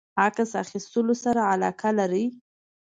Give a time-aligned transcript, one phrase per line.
[0.25, 2.25] عکس اخیستلو سره علاقه لری؟